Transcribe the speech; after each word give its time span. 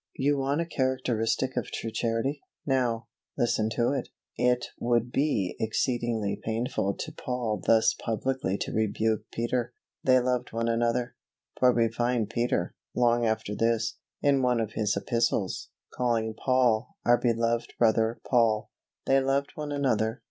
You 0.15 0.39
want 0.39 0.61
a 0.61 0.65
characteristic 0.65 1.55
of 1.55 1.67
true 1.71 1.91
Charity. 1.91 2.41
Now, 2.65 3.05
listen 3.37 3.69
to 3.75 3.91
it. 3.91 4.09
It 4.35 4.65
would 4.79 5.11
be 5.11 5.55
exceedingly 5.59 6.41
painful 6.43 6.95
to 6.95 7.11
Paul 7.11 7.61
thus 7.63 7.93
publicly 7.93 8.57
to 8.61 8.73
rebuke 8.73 9.29
Peter. 9.31 9.73
They 10.03 10.19
loved 10.19 10.53
one 10.53 10.67
another, 10.67 11.13
for 11.59 11.71
we 11.71 11.87
find 11.87 12.27
Peter, 12.27 12.73
long 12.95 13.27
after 13.27 13.53
this, 13.53 13.97
in 14.23 14.41
one 14.41 14.59
of 14.59 14.71
his 14.73 14.97
Epistles, 14.97 15.69
calling 15.93 16.33
Paul 16.33 16.95
"our 17.05 17.19
beloved 17.19 17.73
brother, 17.77 18.19
Paul." 18.27 18.71
They 19.05 19.19
loved 19.19 19.51
one 19.53 19.71
another. 19.71 20.19